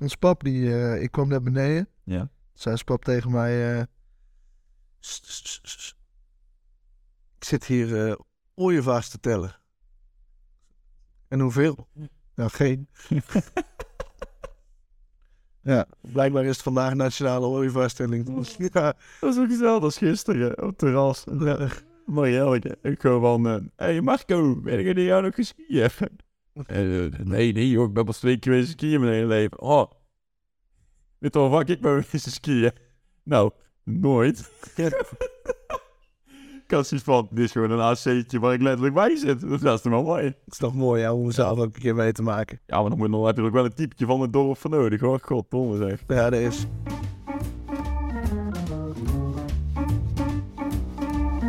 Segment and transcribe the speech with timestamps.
[0.00, 1.88] Ons pap, die, eh, ik kwam naar beneden.
[2.04, 2.30] Ja.
[2.52, 3.78] Zei zijn pap tegen mij...
[3.78, 3.84] eh,
[5.00, 5.96] "Sst, sst, sst, sst.
[7.36, 8.14] ik zit hier eh
[8.54, 9.56] ooievaars te tellen.
[11.28, 11.88] En hoeveel?
[12.34, 12.88] Nou, geen.
[15.62, 18.46] ja, blijkbaar is het vandaag nationale ooievaarstelling.
[18.72, 21.24] ja, Dat is ook hetzelfde als gisteren op het terras.
[21.38, 21.68] ja.
[22.06, 23.46] Marielle, ik gewoon...
[23.48, 25.90] eh hey Marco, ben ik die jou nog geskiën?
[26.66, 29.60] Eh, nee, nee joh, ik ben pas twee keer wezen skiën in mijn hele leven.
[29.60, 29.90] Oh,
[31.18, 32.72] weet je wel vaak ik ben wezen skiën?
[33.22, 33.50] Nou,
[33.84, 34.50] nooit.
[36.68, 39.40] Ik had zoiets van, dit is gewoon een AC'tje waar ik letterlijk bij zit.
[39.40, 40.24] Dat is toch wel mooi.
[40.24, 42.60] Het is toch mooi ja, om er zelf ook een keer mee te maken.
[42.66, 44.70] Ja, maar dan, moet, dan heb je ook wel een typetje van het dorp voor
[44.70, 45.20] nodig hoor.
[45.22, 46.02] Goddomme zeg.
[46.06, 46.66] Ja, dat is.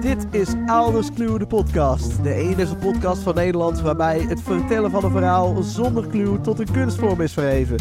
[0.01, 2.23] Dit is Ouders Clue, de podcast.
[2.23, 6.71] De enige podcast van Nederland waarbij het vertellen van een verhaal zonder clue tot een
[6.71, 7.77] kunstvorm is verheven.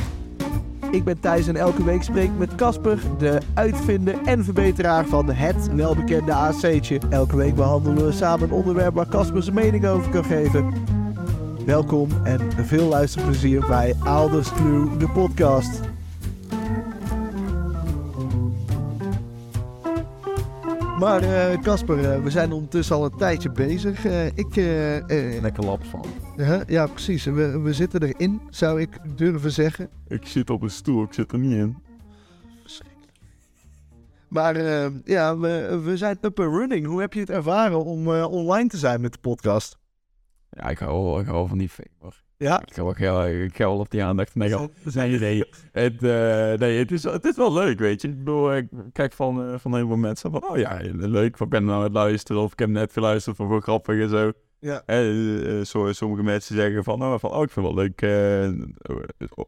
[0.90, 5.30] Ik ben Thijs en elke week spreek ik met Casper, de uitvinder en verbeteraar van
[5.30, 7.00] het welbekende AC'tje.
[7.10, 10.72] Elke week behandelen we samen een onderwerp waar Casper zijn mening over kan geven.
[11.66, 15.80] Welkom en veel luisterplezier bij Ouders Clue, de podcast.
[20.98, 24.04] Maar eh, Casper, eh, we zijn ondertussen al een tijdje bezig.
[24.04, 24.54] Eh, ik,
[25.42, 26.04] Lekker laps van.
[26.36, 27.24] ja, ja, precies.
[27.24, 29.88] We, we zitten erin, zou ik durven zeggen.
[30.08, 31.76] Ik zit op een stoel, ik zit er niet in.
[34.28, 36.86] Maar eh, ja, we, we zijn up and running.
[36.86, 39.78] Hoe heb je het ervaren om eh, online te zijn met de podcast?
[40.50, 41.70] Ja, ik hou, ik hou van die.
[42.38, 44.34] Ja, Ik ga wel, ik ga, wel op die aandacht.
[44.34, 45.44] Nee, zijn idee.
[45.72, 48.08] Het, eh, nee, het is, het is wel leuk, weet je.
[48.08, 51.48] Ik bedoel, ik kijk van, eh, van heel veel mensen van, oh ja, leuk, wat
[51.48, 52.42] ben nou aan het luisteren?
[52.42, 54.32] Of ik heb net geluisterd van voor grappig en zo.
[54.60, 54.82] Ja.
[55.64, 58.02] Zo, sommige mensen zeggen van, oh, van, oh ik vind het wel leuk.
[58.02, 58.52] eh, eh,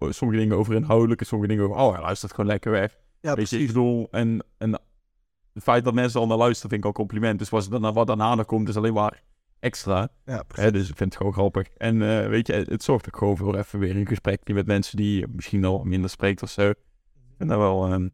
[0.08, 2.96] sommige dingen over inhoudelijk en sommige dingen over, oh hij luistert gewoon lekker weg.
[3.20, 4.72] ja weet je, ik bedoel, en, en
[5.52, 7.38] het feit dat mensen al naar luisteren vind ik al compliment.
[7.38, 9.22] Dus wat, wat daarna komt is alleen maar
[9.60, 10.08] extra.
[10.24, 10.72] Ja, precies.
[10.72, 11.68] Dus ik vind het gewoon grappig.
[11.76, 14.96] En eh, weet je, het zorgt ook gewoon voor even weer een gesprekje met mensen
[14.96, 16.68] die misschien al minder spreekt of zo.
[16.70, 16.76] Ik
[17.36, 18.08] vind dat wel, ehm,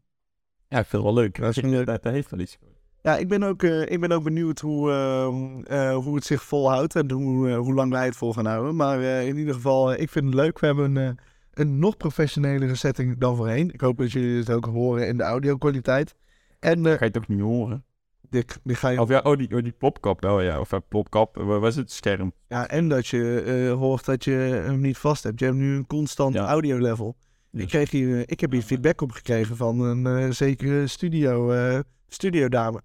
[0.67, 1.39] ja, ik vind het wel leuk.
[1.39, 1.85] Dat leuk.
[1.85, 2.57] Dat, dat heeft wel iets.
[3.01, 6.43] Ja, ik ben ook, eh, ik ben ook benieuwd hoe, ehm, eh, hoe het zich
[6.43, 8.75] volhoudt en hoe, hoe lang wij het vol gaan houden.
[8.75, 10.59] Maar in ieder geval, ik vind het leuk.
[10.59, 11.17] We hebben een,
[11.53, 13.73] een nog professionelere setting dan voorheen.
[13.73, 16.15] Ik hoop dat jullie het ook horen in de audio-kwaliteit.
[16.59, 17.85] En eh, Ga je het ook niet horen?
[18.63, 20.59] Ga je Of ja, oh die, oh, die plopkap wel, ja.
[20.59, 21.91] Of ja, plopkap, waar was het?
[21.91, 22.33] Scherm.
[22.47, 25.39] Ja, en dat je eh, hoort dat je hem niet vast hebt.
[25.39, 26.47] Je hebt nu een constant Ja.
[26.47, 27.15] audio level.
[27.51, 31.79] Ik, kreeg hier, ik heb hier feedback op gekregen van een eh, zekere studio, eh
[32.07, 32.81] studiodame.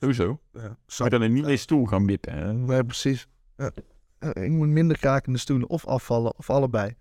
[0.00, 0.40] Sowieso.
[0.52, 2.84] Ja, je dan in niet mee stoel gaan wippen, hè?
[2.84, 3.28] precies.
[4.32, 6.94] Ik moet minder krakende stoelen of afvallen of allebei.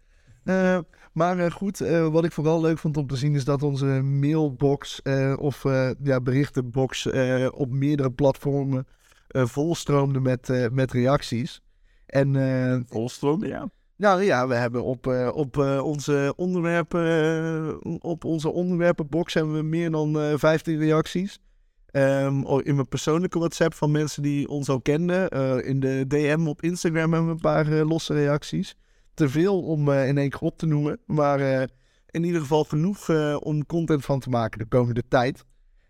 [0.47, 0.80] Eh,
[1.13, 3.85] maar eh, goed, eh, wat ik vooral leuk vond om te zien is dat onze
[4.03, 5.02] mailbox
[5.40, 5.63] of
[6.03, 7.08] ja, berichtenbox
[7.52, 8.88] op meerdere platformen
[9.28, 11.62] volstroomde met, met reacties.
[12.06, 13.69] En eh, Volstroom, ja.
[13.96, 20.19] Nou ja, we hebben op, op, onze onderwerpen, op onze onderwerpenbox hebben we meer dan
[20.19, 21.40] eh 15 reacties.
[21.86, 25.30] Ehm, oh, in mijn persoonlijke WhatsApp van mensen die ons al kenden.
[25.63, 28.75] In de DM op Instagram hebben we een paar losse reacties.
[29.18, 31.00] Te veel om eh, in één keer op te noemen.
[31.06, 31.68] Maar eh,
[32.10, 35.46] in ieder geval genoeg eh, om content van te maken de komende tijd.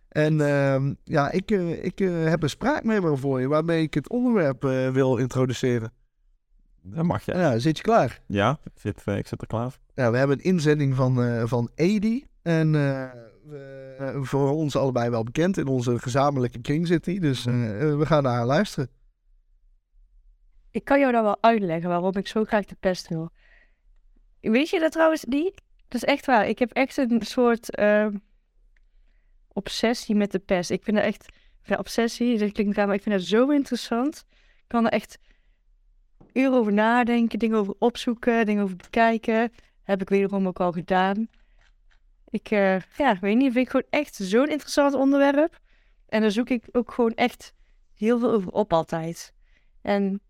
[0.10, 1.52] En ehm, ja, ik,
[1.82, 4.62] ik heb een spraakmemo voor je waarmee ik het onderwerp
[4.94, 5.94] wil introduceren.
[6.82, 7.34] Dat mag je.
[7.34, 8.22] Ja, zit je klaar?
[8.28, 9.82] Ja, ik zit, ik zit er klaar voor.
[9.96, 12.26] Ja, we hebben een inzending van, eh van Edi.
[12.42, 12.72] En
[13.48, 15.58] we, eh, voor ons allebei wel bekend.
[15.58, 17.20] In onze gezamenlijke kring zit hij.
[17.20, 17.54] Dus eh,
[17.98, 18.90] we gaan naar haar luisteren.
[20.78, 23.30] Ik kan jou dan wel uitleggen waarom ik zo graag de pest wil.
[24.42, 25.62] Weet je dat trouwens niet?
[25.88, 26.48] Dat is echt waar.
[26.48, 28.16] Ik heb echt een soort ehm,
[29.54, 30.70] obsessie met de pest.
[30.70, 31.26] Ik vind dat echt...
[31.78, 34.26] Obsessie, dat klinkt raar, maar ik vind dat zo interessant.
[34.30, 35.20] Ik kan er echt
[36.34, 39.52] uren over nadenken, dingen over opzoeken, dingen over bekijken.
[39.84, 41.28] Heb ik wederom ook al gedaan.
[42.30, 45.60] Ik, eh, ja, weet niet, vind ik gewoon echt zo'n interessant onderwerp.
[46.08, 47.54] En daar zoek ik ook gewoon echt
[47.94, 49.34] heel veel over op altijd.
[49.82, 50.22] En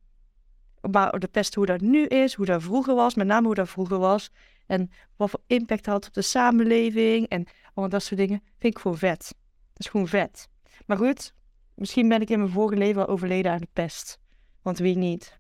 [0.92, 3.70] maar de pest hoe dat nu is, hoe dat vroeger was, met name hoe dat
[3.70, 4.32] vroeger was.
[4.66, 8.42] En wat voor impact had op de samenleving en al dat soort dingen.
[8.60, 9.36] Vind ik gewoon vet.
[9.74, 10.50] Dat is gewoon vet.
[10.86, 11.34] Maar goed,
[11.76, 14.20] misschien ben ik in mijn vorige leven al overleden aan de pest.
[14.62, 15.40] Want wie niet.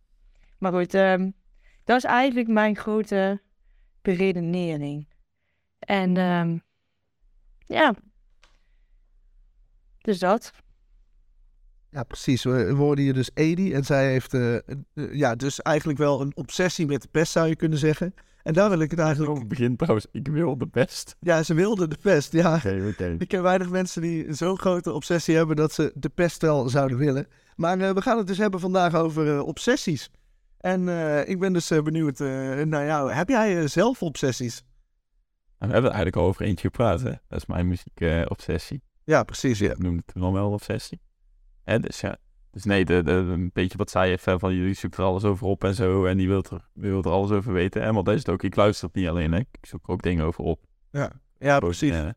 [0.57, 1.31] Maar goed, ehm,
[1.83, 3.41] dat is eigenlijk mijn grote
[4.01, 5.07] beredenering.
[5.79, 6.57] En ehm,
[7.65, 7.93] ja,
[10.01, 10.51] dus dat.
[11.89, 12.43] Ja, precies.
[12.43, 13.73] We hoorden hier dus Edi.
[13.73, 14.61] En zij heeft eh, eh,
[15.11, 18.13] ja, dus eigenlijk wel een obsessie met de pest, zou je kunnen zeggen.
[18.43, 19.37] En daar wil ik het eigenlijk...
[19.37, 21.15] Het begint trouwens, ik wil de best.
[21.19, 22.55] Ja, ze wilden de pest, ja.
[22.55, 23.15] Oké, oké.
[23.19, 26.97] Ik ken weinig mensen die zo'n grote obsessie hebben dat ze de pest wel zouden
[26.97, 27.27] willen.
[27.55, 30.11] Maar eh, we gaan het dus hebben vandaag over obsessies.
[30.57, 30.87] En
[31.27, 32.19] ik ben dus benieuwd
[32.65, 33.11] naar jou.
[33.11, 34.63] Heb jij zelf obsessies?
[35.57, 37.11] En we hebben er eigenlijk al over eentje gepraat, hè.
[37.27, 38.81] Dat is mijn muziek-obsessie.
[39.03, 39.71] Ja, precies, ja.
[39.71, 40.99] ik noemde het dan wel obsessie.
[41.67, 42.17] Hè, dus ja.
[42.51, 45.47] Dus nee, de, de, een beetje wat zij heeft van jullie zoekt er alles over
[45.47, 46.05] op en zo.
[46.05, 47.81] En die wil er, wil er alles over weten.
[47.81, 48.43] En dat is het ook.
[48.43, 49.39] Ik luister het niet alleen, hè.
[49.39, 50.63] Ik zoek er ook dingen over op.
[50.91, 51.95] Ja, Gewoon, precies.
[51.95, 52.13] ik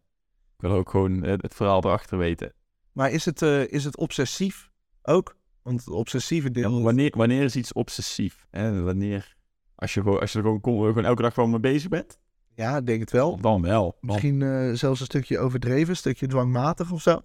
[0.57, 2.53] wil ook gewoon het verhaal erachter weten.
[2.93, 4.71] Maar is het, eh, is het obsessief
[5.03, 5.37] ook?
[5.63, 6.83] Want het obsessieve Ja, deel...
[6.83, 8.47] wanneer, wanneer is iets obsessief?
[8.51, 8.83] Hè?
[8.83, 9.37] Wanneer,
[9.75, 12.19] als je, gewoon, als je er gewoon, gewoon elke dag gewoon mee bezig bent,
[12.55, 13.37] Ja, ik denk het wel.
[13.41, 13.97] dan wel.
[14.01, 17.23] Misschien eh, zelfs een stukje overdreven, een stukje dwangmatig of zo.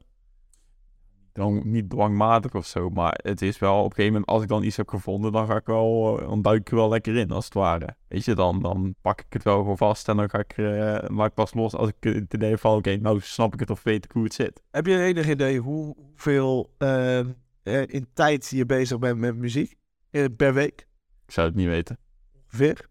[1.36, 4.48] Dan niet dwangmatig of zo, maar het is wel op een gegeven moment, als ik
[4.48, 7.16] dan iets heb gevonden, dan ga ik wel, eh, dan duik ik er wel lekker
[7.16, 7.96] in, als het ware.
[8.08, 11.10] Weet je, dan, dan pak ik het wel gewoon vast en dan ga ik, eh,
[11.10, 13.70] maak ik pas los als ik het idee heb van, oké, nou snap ik het
[13.70, 14.62] of weet ik hoe het zit.
[14.72, 17.26] Heb je enig idee hoe- hoeveel eh, eh,
[17.86, 19.76] in tijd je bezig bent met muziek?
[20.38, 20.88] Per week?
[21.26, 21.98] Ik zou het niet weten.
[22.44, 22.88] Ongeveer?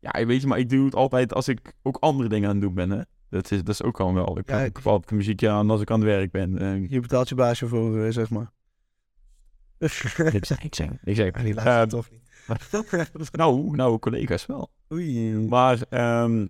[0.00, 2.64] Ja, weet je, maar ik doe het altijd als ik ook andere dingen aan het
[2.64, 3.00] doen ben, hè.
[3.30, 4.38] Dat is, dat is ook al wel.
[4.38, 6.58] Ik Ja, ik- altijd de muziekje aan als ik aan het werk ben.
[6.58, 8.50] Eh, Je betaalt je baasje voor, eh, zeg maar.
[9.78, 11.32] ik zeg, ik zeg, ik zeg.
[11.32, 13.32] Maar die Eh, laatste toch niet.
[13.36, 14.70] nou, nou, collega's wel.
[14.92, 15.32] Oei.
[15.32, 16.46] Maar, ehm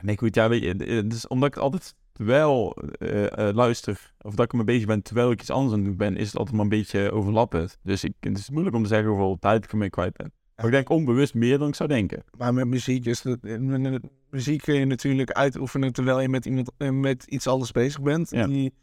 [0.00, 4.44] nee, goed, ja, weet je, is omdat ik altijd wel eh, eh, luister, of dat
[4.44, 6.56] ik me bezig ben terwijl ik iets anders aan het doen ben, is het altijd
[6.56, 7.78] maar een beetje overlappend.
[7.82, 10.32] Dus ik, het is moeilijk om te zeggen hoeveel tijd ik ermee kwijt ben.
[10.58, 12.24] Maar ik denk onbewust meer dan ik zou denken.
[12.36, 16.70] Maar met muziek is het, met muziek kun je natuurlijk uitoefenen terwijl je met, iemand,
[16.76, 18.30] eh, met iets anders bezig bent.
[18.30, 18.46] Ja.
[18.46, 18.74] Die,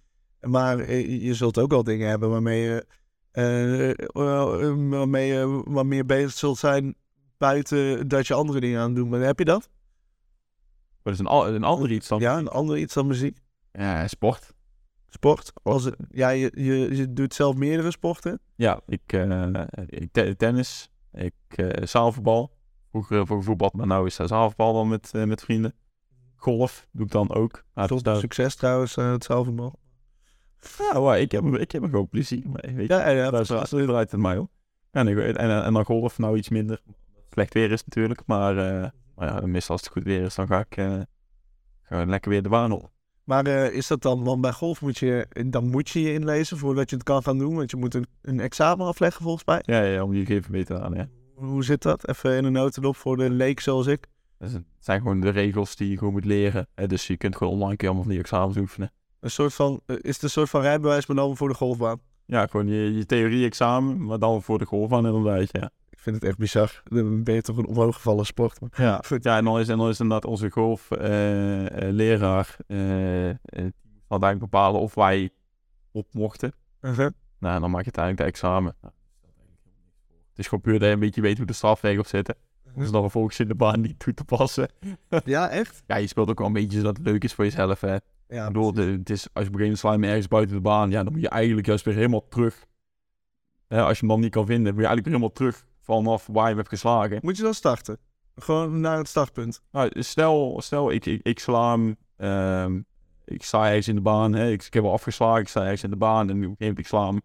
[0.41, 2.85] maar eh, je zult ook wel dingen hebben waarmee je,
[3.31, 6.95] eh, eh, waarmee je wat meer bezig zult zijn
[7.37, 9.23] buiten dat je andere dingen aan het doen bent.
[9.23, 9.69] Heb je dat?
[11.03, 13.37] Dat is een, al- een ander iets dan Ja, een ander iets dan muziek?
[13.71, 14.53] ja, sport.
[15.09, 15.51] Sport?
[15.63, 18.39] Als ja, je, je, je doet zelf meerdere sporten.
[18.55, 19.47] Ja, ik, eh,
[19.85, 22.53] ik te- tennis, ik eh zaalvoetbal.
[22.89, 25.73] Vroeger voor voetbal, maar nu is dat zaalvoetbal dan met, eh, met vrienden.
[26.35, 27.65] Golf doe ik dan ook.
[27.73, 29.79] Maar Tot daar, succes trouwens, eh, het zaalvoetbal.
[30.77, 32.43] ja, ik, heb, ik heb er gewoon plezier.
[32.51, 32.93] Weet je.
[32.93, 33.47] Ja, ja, daar precies.
[33.47, 34.49] draait het draait het mij op.
[34.91, 35.07] En,
[35.37, 36.81] en, en dan golf, nou iets minder.
[37.29, 38.55] Slecht weer is natuurlijk, maar,
[39.15, 40.73] maar ja, meestal als het goed weer is, dan ga ik,
[41.81, 42.91] ga ik lekker weer de baan op.
[43.25, 46.57] Maar eh, is dat dan, want bij golf moet je, dan moet je je inlezen
[46.57, 49.61] voordat je het kan gaan doen, want je moet een, een examen afleggen volgens mij.
[49.61, 51.07] Ja, ja, om die even beter aan, ja.
[51.35, 52.07] Hoe zit dat?
[52.07, 54.07] Even in een notendop voor de leek zoals ik.
[54.37, 56.67] Dus het zijn gewoon de regels die je gewoon moet leren.
[56.75, 56.87] Hè?
[56.87, 58.91] Dus je kunt gewoon online je allemaal van die examens oefenen.
[59.19, 61.99] Een soort van, eh, is het een soort van rijbewijs, maar dan voor de golfbaan?
[62.25, 65.69] Ja, gewoon je, je theorie-examen, maar dan voor de golfbaan inderdaad, ja.
[66.05, 66.81] Ik vind het echt bizar.
[66.83, 68.59] Dan ben je toch een omhooggevallen sport.
[68.75, 73.73] Ja, ja en, dan is, en dan is inderdaad onze golfleraar, eh eh, die
[74.07, 75.29] had eigenlijk bepalen of wij
[75.91, 76.53] op mochten.
[76.81, 77.09] Uh-huh.
[77.39, 78.75] Nou, dan maak je uiteindelijk de examen.
[78.81, 78.93] Nou,
[80.29, 82.35] het is gewoon puur dat je een beetje weet hoe de strafregels zitten.
[82.75, 84.69] Dus dan vervolgens in de baan niet toe te passen.
[85.25, 85.83] Ja, echt?
[85.87, 87.95] Ja, je speelt ook wel een beetje zodat het leuk is voor jezelf, hè.
[88.27, 90.07] Ja, Ik bedoel, de- het is, als je op een gegeven moment sla je hem
[90.07, 92.65] ergens buiten de baan, ja, dan moet je eigenlijk juist weer helemaal terug.
[93.67, 96.27] Hè, als je hem dan niet kan vinden, moet je eigenlijk weer helemaal terug vanaf
[96.31, 97.19] waar je hebt geslagen.
[97.21, 97.97] Moet je dan starten?
[98.35, 99.61] Gewoon naar het startpunt.
[99.71, 102.81] Nou, stel, stel ik, ik, ik sla hem, ehm,
[103.25, 105.83] ik sta ergens in de baan, hè, ik, ik heb hem afgeslagen, ik sta ergens
[105.83, 107.21] in de baan en op een gegeven moment ik sla hem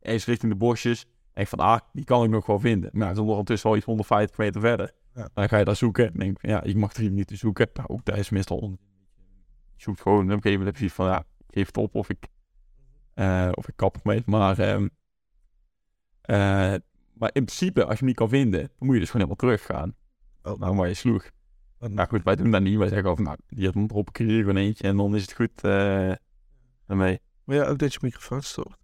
[0.00, 1.06] ergens richting de bosjes.
[1.32, 2.90] En ik van, ah, die kan ik nog wel vinden.
[2.92, 4.92] Maar ja, dan ondertussen al iets 150 meter verder.
[5.14, 5.28] Ja.
[5.34, 6.06] Dan ga je daar zoeken.
[6.06, 7.68] En denk ja, ik mag drie minuten zoeken.
[7.72, 8.78] Nou, ook daar is meestal on.
[9.76, 11.94] Je zoekt gewoon, op een gegeven moment heb je van, ja, ik geef het op
[11.94, 12.26] of ik,
[13.14, 14.22] eh, of ik kap ermee.
[14.26, 14.88] Maar, ehm,
[16.20, 16.74] eh,
[17.12, 19.56] maar in principe, als je hem niet kan vinden, dan moet je dus gewoon helemaal
[19.56, 19.94] teruggaan.
[20.42, 20.58] Oh.
[20.60, 21.30] Nou, waar je sloeg.
[21.78, 22.78] Wat- Nou goed, wij doen dat niet.
[22.78, 25.64] Wij zeggen over, nou, hem erop, ik hier gewoon eentje en dan is het goed
[25.64, 26.12] eh
[26.86, 27.20] daarmee.
[27.44, 28.76] Wil je ook dat je microfoon stopt?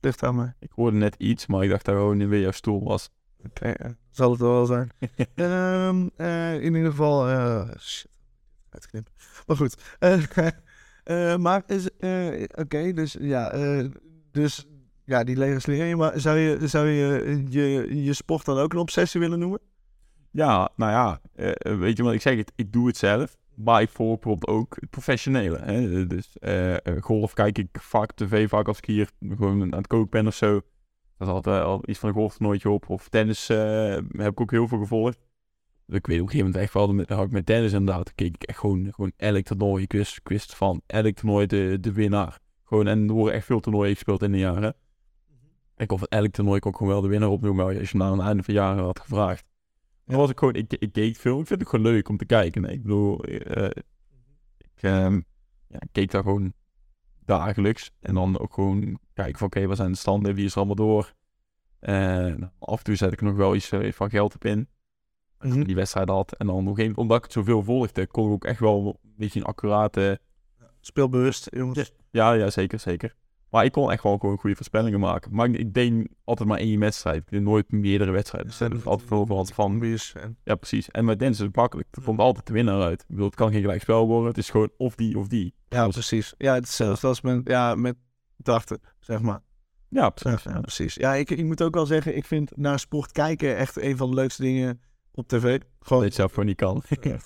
[0.00, 0.54] Ligt aan mij.
[0.58, 3.10] Ik hoorde net iets, maar ik dacht dat gewoon weer jouw stoel was.
[3.46, 3.96] Oké, ja.
[4.10, 4.90] zal het wel zijn.
[5.34, 8.10] Ehm, eh, in ieder geval, eh, shit,
[8.68, 9.12] uitknippen.
[9.46, 9.76] Maar goed.
[11.38, 11.90] Maar is,
[12.54, 13.50] oké, dus ja,
[14.30, 14.66] dus
[15.10, 15.96] ja, die legisleren je.
[15.96, 19.60] Maar zou je, zou je, je je sport dan ook een obsessie willen noemen?
[20.30, 22.44] Ja, nou ja, eh, weet je wat ik zeg?
[22.54, 25.58] Ik doe het zelf, maar ik volg bijvoorbeeld ook het professionele.
[25.58, 26.06] Hè?
[26.06, 29.86] Dus eh, eh, golf kijk ik vaak tv, vaak als ik hier gewoon aan het
[29.86, 30.52] koken ben of zo.
[31.18, 32.88] Dat is altijd al iets van een golftoernooitje op.
[32.88, 35.18] Of tennis eh, heb ik ook heel veel gevolgd.
[35.86, 38.14] Dus ik weet op een gegeven moment echt wel, met, had ik met tennis inderdaad,
[38.14, 39.86] keek ik echt gewoon, gewoon elk toernooi.
[39.88, 42.38] Ik wist van elk toernooi de, de winnaar.
[42.64, 44.74] Gewoon, en er worden echt veel toernooien gespeeld in de jaren.
[45.80, 48.18] Ik van elk toernooi kon ik gewoon wel de winnaar opnoemen als je me aan
[48.18, 49.44] het einde van jaren had gevraagd.
[50.04, 51.40] Dan was ik gewoon, ik, ik keek veel.
[51.40, 52.62] Ik vind het gewoon leuk om te kijken.
[52.62, 53.64] Nee, ik bedoel, eh,
[54.58, 55.20] ik, ehm,
[55.68, 56.52] ja, keek daar gewoon
[57.24, 57.90] dagelijks.
[58.00, 60.34] En dan ook gewoon kijken van, oké, wat zijn de standen?
[60.34, 61.14] Wie is er allemaal door?
[61.78, 64.68] En af en toe zet ik nog wel iets eh, van geld op in.
[65.40, 66.36] Ik die wedstrijd had.
[66.36, 69.14] En dan op een omdat ik het zoveel volgde, kon ik ook echt wel een
[69.16, 70.20] beetje een accurate...
[70.80, 71.92] Speelbewust, jongens.
[72.10, 73.14] Ja, ja, zeker, zeker.
[73.50, 75.34] Maar ik kon echt wel gewoon goede voorspellingen maken.
[75.34, 77.16] Maar ik, ik deed altijd maar één wedstrijd.
[77.16, 78.50] Ik deed nooit meerdere wedstrijden.
[78.50, 79.98] Dus dat is altijd overal van.
[80.44, 80.90] Ja, precies.
[80.90, 81.88] En met Dens is het makkelijk.
[81.90, 83.00] Er komt altijd de winnaar uit.
[83.00, 84.28] Ik bedoel, het kan geen gelijk spel worden.
[84.28, 85.54] Het is gewoon of die of die.
[85.68, 86.34] Ja, precies.
[86.38, 87.96] Ja, het is zelfs als met, ja, met
[88.36, 89.40] dachten, zeg maar.
[89.88, 90.42] Ja, Ja, precies.
[90.42, 90.94] ja, precies.
[90.94, 94.08] Ja, ik, ik moet ook wel zeggen, ik vind naar sport kijken echt een van
[94.08, 94.80] de leukste dingen
[95.12, 95.60] op tv.
[95.80, 96.02] Gewoon.
[96.02, 96.82] Dat je zelf gewoon niet kan.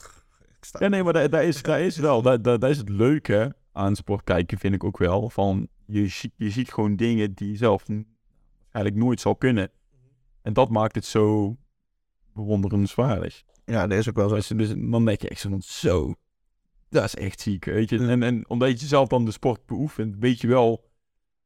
[0.79, 2.23] Ja, nee, maar daar, daar, is, daar is wel.
[2.23, 5.31] Daar, daar, daar is het leuke aan sport kijken, vind ik ook wel.
[5.31, 7.85] Van, je, ziet- je ziet gewoon dingen die je zelf
[8.71, 9.71] eigenlijk nooit zal kunnen.
[10.43, 11.57] En dat maakt het zo
[12.33, 13.43] bewonderenswaardig.
[13.65, 14.35] Ja, dat is ook wel zo.
[14.35, 16.15] Dus, dus dan denk je echt zo van, zo,
[16.89, 17.99] dat is echt ziek, weet je.
[17.99, 20.91] En, en omdat je zelf dan de sport beoefent, weet je wel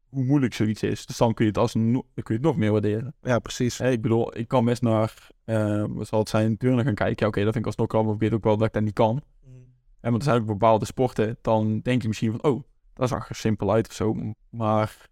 [0.08, 1.06] hoe moeilijk zoiets is.
[1.06, 3.14] Dus dan kun je het, als kun je het nog meer waarderen.
[3.22, 3.80] Ja, precies.
[3.80, 5.30] Ik bedoel, ik kan best naar,
[5.88, 7.16] wat zal het zijn, turnen gaan kijken.
[7.18, 8.82] Ja, oké, dat vind ik alsnog al, maar ik weet ook wel dat ik dat
[8.82, 9.22] niet kan.
[10.00, 12.62] En want er zijn ook bepaalde sporten, dan denk je misschien van, oh,
[12.98, 14.16] dat zag er simpel uit of zo.
[14.50, 15.08] Maar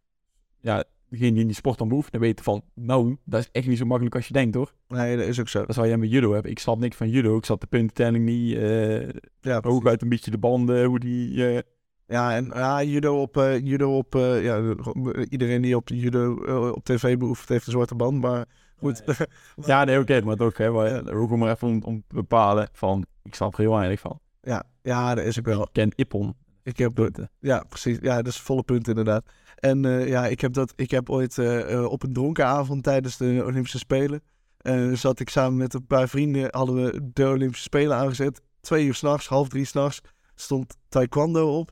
[0.61, 3.85] ja, degene die die sport dan beoefenen weten van, nou, dat is echt niet zo
[3.85, 4.73] makkelijk als je denkt hoor.
[4.89, 5.67] Nee, dat is ook zo.
[5.67, 6.51] Dat zou jij met judo hebben.
[6.51, 7.37] Ik snap niks van judo.
[7.37, 8.57] Ik zat de puntentelling niet.
[8.57, 9.09] eh
[9.41, 11.47] Ja, hooguit een beetje de banden, hoe die...
[11.55, 11.63] eh,
[12.07, 14.75] Ja, en ja, judo op, eh, judo op ja,
[15.29, 16.33] iedereen die op judo
[16.73, 19.03] op tv beoefent heeft een zwarte band, maar goed.
[19.67, 20.71] Ja, nee, oké, maar toch, hè.
[20.71, 24.01] Maar, ook om maar even om, om te bepalen van, ik snap er heel weinig
[24.01, 24.21] van.
[24.43, 25.63] ja, ja, dat is ook wel.
[25.63, 26.35] Ik ken Ippon.
[26.67, 27.99] Ik heb, ja, precies.
[28.01, 29.25] Ja, dat is volle punt inderdaad.
[29.55, 32.83] En eh, ja, ik heb, dat, ik heb ooit eh, eh, op een dronken avond
[32.83, 34.23] tijdens de Olympische Spelen,
[34.93, 38.41] zat ik samen met een paar vrienden, hadden we de Olympische Spelen aangezet.
[38.61, 40.01] Twee uur s'nachts, half drie s'nachts,
[40.35, 41.71] stond taekwondo op.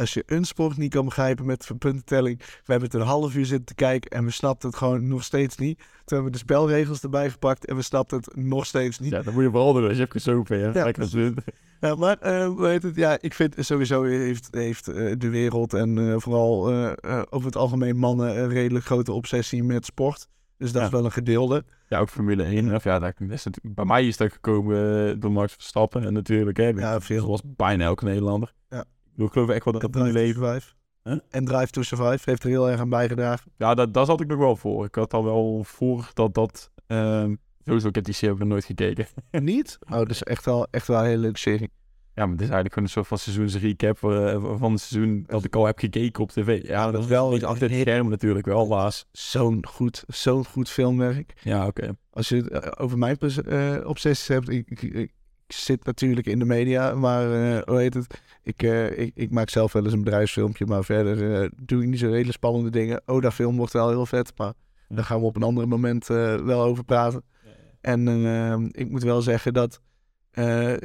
[0.00, 2.38] Als je een sport niet kan begrijpen met de puntentelling.
[2.38, 5.24] We hebben het een half uur zitten te kijken en we snapten het gewoon nog
[5.24, 5.76] steeds niet.
[5.78, 9.10] Toen hebben we de spelregels erbij gepakt en we snapten het nog steeds niet.
[9.10, 10.58] Ja, dat moet je vooral doen als je hebt gesopen.
[10.58, 11.36] Ja, Lekker doen.
[11.80, 12.96] Ja, maar eh, hoe heet het?
[12.96, 17.46] Ja, ik vind sowieso heeft, heeft eh, de wereld en eh, vooral eh, eh, over
[17.46, 20.28] het algemeen mannen een redelijk grote obsessie met sport.
[20.58, 20.86] Dus dat Ja.
[20.86, 21.64] is wel een gedeelde.
[21.88, 22.74] Ja, ook Formule 1.
[22.74, 26.04] Of ja, dat is natuurlijk, bij mij is dat gekomen eh, door Max Verstappen.
[26.04, 26.68] En natuurlijk, hè.
[26.68, 27.22] Ja, veel.
[27.24, 28.52] Zoals bijna elke Nederlander.
[28.68, 28.84] Ja.
[29.26, 30.60] Ik geloof echt wel dat to leven...
[31.02, 31.18] Huh?
[31.30, 33.52] En Drive to Survive heeft er heel erg aan bijgedragen.
[33.56, 34.84] Ja, dat, daar zat ik nog wel voor.
[34.84, 36.70] Ik had al wel voor dat dat...
[36.86, 37.34] ehm
[37.64, 39.06] sowieso, ik heb die serie ook nog nooit gekeken.
[39.30, 39.78] Niet?
[39.80, 41.70] Oh, dat is echt wel, echt wel een hele leuke serie.
[42.14, 45.44] Ja, maar het is eigenlijk gewoon een soort van seizoensrecap eh, van het seizoen dat
[45.44, 46.66] ik al heb gekeken op tv.
[46.66, 49.06] Ja, dat is wel iets achter het scherm natuurlijk wel, helaas.
[49.12, 51.32] Zo'n goed, zo'n goed filmwerk.
[51.42, 51.96] Ja, oké.
[52.10, 55.12] Als je het eh, over mijn eh, obsessies hebt, ik, ik, ik
[55.46, 57.26] zit natuurlijk in de media, maar
[57.64, 58.20] hoe heet het?
[58.42, 61.88] Ik, eh, ik, ik maak zelf wel eens een bedrijfsfilmpje, maar verder eh, doe ik
[61.88, 63.02] niet zo hele spannende dingen.
[63.06, 64.52] Oda film wordt wel heel vet, maar
[64.88, 67.22] daar gaan we op een ander moment eh, wel over praten.
[67.80, 69.80] En ik moet wel zeggen dat,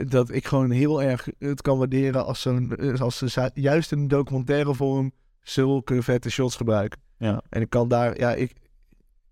[0.07, 4.07] dat ik gewoon heel erg het kan waarderen als, zo'n, als ze juist in een
[4.07, 7.00] documentaire vorm zulke vette shots gebruiken.
[7.17, 7.41] Ja.
[7.50, 8.51] En ik kan daar, ja, ik,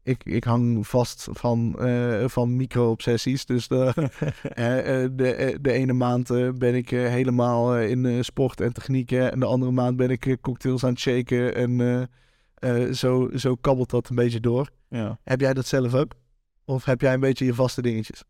[0.03, 3.45] ik, ik hang vast van, eh, van micro-obsessies.
[3.45, 3.93] Dus de,
[4.41, 9.31] eh, eh, de, de ene maand ben ik helemaal in sport en technieken.
[9.31, 11.55] En de andere maand ben ik cocktails aan het shaken.
[11.55, 12.10] En
[12.95, 14.69] zo, zo kabbelt dat een beetje door.
[14.89, 15.19] ja.
[15.24, 16.12] Heb jij dat zelf ook?
[16.65, 18.24] Of heb jij een beetje je vaste dingetjes?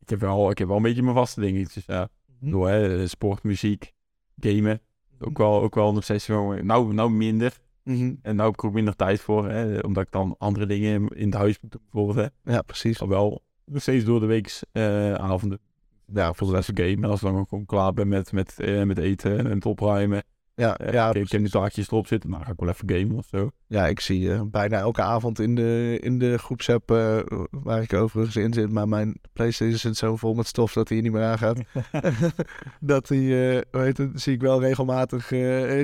[0.00, 2.08] Ik heb, wel, ik heb wel een beetje mijn vaste dingetjes, ja.
[2.40, 3.92] Door, hè, sport, muziek,
[4.40, 4.80] gamen.
[5.18, 6.62] Ook wel, ook wel een obsessie van me.
[6.62, 7.60] Nou, nou minder.
[7.84, 8.14] Mhm.
[8.22, 11.24] En nou heb ik ook minder tijd voor, hè, omdat ik dan andere dingen in-
[11.26, 12.30] het huis moet doen, bijvoorbeeld.
[12.44, 12.52] Hè.
[12.52, 13.00] Ja, precies.
[13.00, 13.42] Al wel
[13.74, 15.58] steeds door de week eh, avonden.
[16.06, 16.90] Ja, voor de rest game.
[16.96, 20.22] En als ik dan gewoon klaar ben met, met, eh, met eten en het opruimen.
[20.54, 23.16] Ja, eh, ja, ik heb nu taakjes erop zitten, nou ga ik wel even gamen
[23.16, 23.50] of zo.
[23.66, 27.92] Ja, ik zie je bijna elke avond in de, in de groepsapp eh, waar ik
[27.92, 28.70] overigens in zit.
[28.70, 31.60] Maar mijn PlayStation zit zo vol met stof dat hij niet meer aangaat.
[32.80, 35.28] dat hoe heet het, zie ik wel regelmatig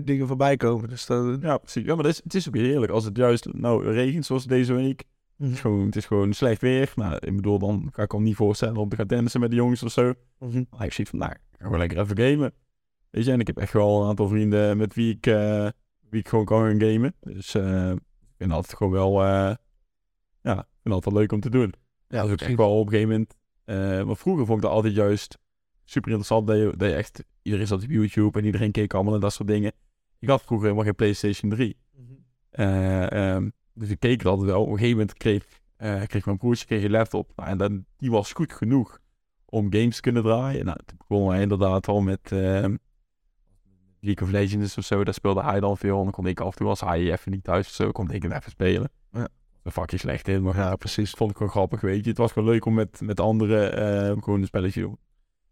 [0.04, 0.88] dingen voorbij komen.
[0.88, 1.84] Dus dat, Ja, precies.
[1.84, 2.92] Ja, maar dat is, het is ook heerlijk.
[2.92, 5.04] Als het juist nou regent zoals deze week.
[5.38, 6.92] Het is gewoon, het is gewoon slecht weer.
[6.94, 9.56] Nou, ik bedoel, dan kan ik me niet voorstellen om te gaan tennissen met de
[9.56, 10.12] jongens of zo.
[10.38, 10.64] Mhm.
[10.70, 12.52] Maar ik zie van, nou, ik ga wel lekker even gamen.
[13.10, 15.68] Weet je, en ik heb echt wel een aantal vrienden met wie ik, eh,
[16.10, 17.14] wie ik gewoon kan gaan gamen.
[17.20, 19.54] Dus eh, ik vind altijd gewoon wel, eh,
[20.42, 21.74] ja, ik vind altijd leuk om te doen.
[22.08, 23.34] ja, dat is ook echt wel op een gegeven moment.
[23.64, 25.38] eh maar vroeger vond ik dat altijd juist
[25.84, 26.46] super interessant.
[26.46, 29.32] Dat je, dat je echt, iedereen zat op YouTube en iedereen keek allemaal en dat
[29.32, 29.72] soort dingen.
[30.18, 31.76] Ik had vroeger helemaal geen PlayStation 3.
[31.94, 32.12] Mhm.
[32.50, 34.60] Eh, ehm, dus ik keek er altijd wel.
[34.62, 35.44] Op een gegeven moment kreeg,
[35.76, 37.32] eh, kreeg mijn broertje kreeg een laptop.
[37.36, 38.98] Nou, en dan, die was goed genoeg
[39.44, 40.64] om games te kunnen draaien.
[40.64, 42.76] Nou, toen begonnen wij inderdaad al met ehm,
[44.00, 45.04] League of Legends of zo.
[45.04, 45.96] Daar speelde hij dan veel.
[45.96, 48.10] En dan kon ik af en toe, als hij even niet thuis of zo, kon
[48.10, 48.90] ik hem even spelen.
[49.12, 49.28] Ja.
[49.62, 51.10] Een vakje slecht in, maar Ja, precies.
[51.10, 52.08] vond ik gewoon grappig, weet je.
[52.10, 54.98] Het was gewoon leuk om met, met anderen eh, gewoon een spelletje te doen.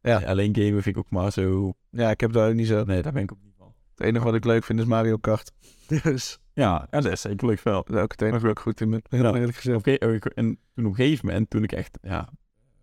[0.01, 0.21] Ja.
[0.23, 1.73] Alleen gamen vind ik ook maar zo...
[1.91, 2.85] Ja, ik heb daar ook niet zo.
[2.85, 3.73] Nee, daar ben ik ook niet van.
[3.95, 5.53] Het enige wat ik leuk vind is Mario Kart.
[6.03, 7.85] Dus Ja, en dat is zeker leuk wel.
[7.85, 9.03] dat is ook het enige ik goed in ben.
[9.09, 9.79] Heel eerlijk gezegd.
[9.79, 12.29] Oké, ik- en toen op een gegeven moment, toen ik echt, ja,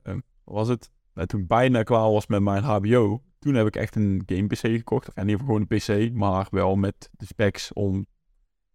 [0.04, 0.92] ehm, was het?
[1.14, 4.48] Nou, toen ik bijna klaar was met mijn HBO, toen heb ik echt een game
[4.48, 5.08] PC gekocht.
[5.10, 8.06] Of in ieder geval gewoon een PC, maar wel met de specs om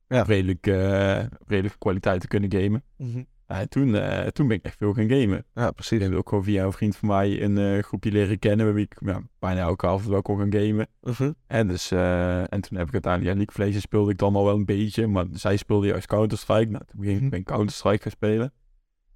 [0.08, 0.22] Ja.
[0.22, 2.82] redelijk, eh, redelijke kwaliteit te kunnen gamen.
[2.96, 3.22] Mhm.
[3.46, 5.44] En toen, eh, toen ben ik echt veel gaan gamen.
[5.54, 6.02] Ja, Ik precies.
[6.02, 9.22] heb ook gewoon via een vriend van mij een groepje leren kennen, waar ik ja,
[9.38, 10.86] bijna elke avond wel kon gaan gamen.
[11.00, 11.32] Mhm.
[11.46, 14.44] En, dus, en toen heb ik uiteindelijk, ja, League of Legends speelde ik dan al
[14.44, 16.70] wel een beetje, maar zij speelde juist Counter-Strike.
[16.70, 17.24] Nou, toen ben Mhm.
[17.24, 18.52] ik ben ik Counter-Strike gaan spelen.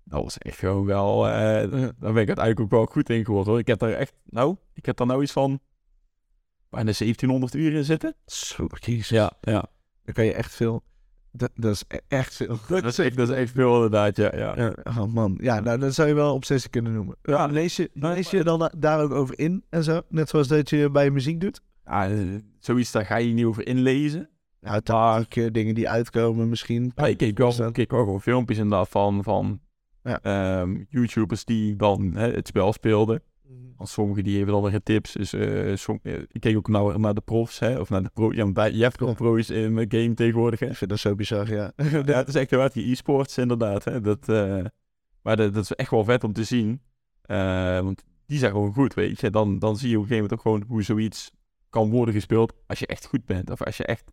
[0.05, 3.51] Dat was echt gewoon wel, eh, daar ben ik uiteindelijk ook wel goed in geworden
[3.51, 3.59] hoor.
[3.61, 5.61] Ik heb daar echt, nou, ik heb daar nou iets van
[6.71, 8.15] bijna 1700 uur in zitten.
[8.27, 9.09] Zo, jezus.
[9.09, 9.65] Ja, ja.
[10.05, 10.83] Dan kan je echt veel...
[11.35, 12.59] Dat, dat is e- echt veel.
[12.69, 14.37] Dat is echt, dat is echt veel inderdaad, ja.
[14.57, 14.75] ja.
[14.85, 15.39] Oh man.
[15.41, 17.17] Ja, nou, dat zou je wel obsessie kunnen noemen.
[17.23, 17.47] Ja.
[17.47, 20.01] Lees je, lees je dan da- daar ook over in en zo?
[20.09, 21.61] Net zoals dat je bij muziek doet?
[21.85, 22.19] Ja, eh,
[22.59, 24.29] zoiets, daar ga je niet over inlezen.
[24.61, 26.93] Nou, tactiek, eh, dingen die uitkomen misschien.
[26.95, 27.69] Ja, ik keek wel, Interessant.
[27.69, 29.61] ik keek wel gewoon filmpjes inderdaad van, van
[30.03, 30.21] Ja.
[30.23, 33.23] ehm, YouTubers die dan hè, het spel speelden.
[33.49, 33.57] Mhm.
[33.77, 35.13] Want sommigen die hebben dan weer tips.
[35.13, 38.11] Dus eh, som, eh, ik keek ook nou naar de profs, hè, of naar de
[38.15, 38.33] pro.
[38.33, 39.15] Ja, bij, je hebt toch Ja.
[39.15, 40.67] pro's in mijn game tegenwoordig, hè?
[40.67, 41.73] Ik vind dat zo bizar, ja.
[42.07, 43.85] Ja, het is echt wel die e-sports inderdaad.
[43.85, 44.01] Hè?
[44.01, 44.65] Dat, eh,
[45.23, 46.81] maar dat, dat is echt wel vet om te zien.
[47.23, 49.31] Eh, want die zijn gewoon goed, weet je.
[49.31, 51.31] Dan, dan zie je op een gegeven moment ook gewoon hoe zoiets
[51.71, 53.51] kan worden gespeeld als je echt goed bent.
[53.51, 54.13] Of als je echt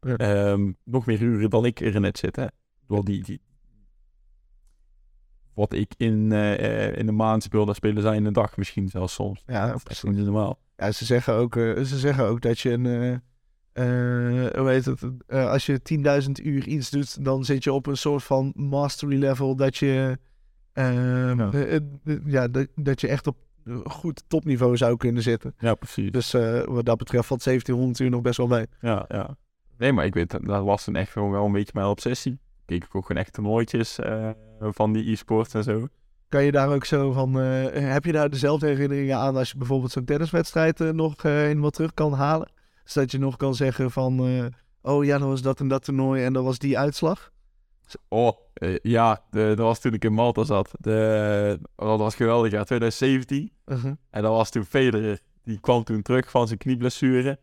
[0.00, 0.16] Ja.
[0.16, 2.36] ehm, nog meer uren dan ik erin net zit.
[2.36, 2.46] Hè?
[2.86, 3.40] Door die, die,
[5.58, 8.56] wat ik in, eh, eh, in een maand speel, daar spelen zij in een dag
[8.56, 9.42] misschien zelfs soms.
[9.46, 10.58] Ja, Dat is niet normaal.
[10.76, 13.20] Ja, ze zeggen ook, eh, ze zeggen ook dat je een...
[14.66, 15.00] heet het?
[15.28, 19.56] Als je 10.000 uur iets doet, dan zit je op een soort van mastery level
[19.56, 20.18] dat je...
[20.74, 21.50] Ja.
[22.24, 23.36] ja, dat, dat je echt op
[23.84, 25.54] goed topniveau zou kunnen zitten.
[25.58, 26.10] Ja, precies.
[26.10, 26.32] Dus
[26.64, 28.66] wat dat betreft valt 1700 uur nog best wel mee.
[28.80, 29.36] Ja, ja.
[29.78, 32.38] Nee, maar ik weet, dat dat was toen echt gewoon wel een beetje mijn obsessie.
[32.68, 35.86] Keek ik ook gewoon echt toernooitjes eh, van die e-sports en zo.
[36.28, 37.40] Kan je daar ook zo van...
[37.40, 41.32] eh, heb je daar dezelfde herinneringen aan als je bijvoorbeeld zo'n tenniswedstrijd eh, nog eh
[41.32, 42.50] helemaal terug kan halen?
[42.84, 44.20] Zodat je nog kan zeggen van...
[44.82, 47.30] oh ja, dan was dat en dat toernooi en dat was die uitslag.
[48.08, 48.32] Oh,
[48.82, 50.70] ja, de, dat was toen ik in Malta zat.
[50.78, 53.52] De, oh, dat was geweldig, ja, 2017.
[53.66, 53.92] Uh-huh.
[54.10, 55.20] En dat was toen Federer.
[55.44, 57.38] Die kwam toen terug van zijn knieblessure.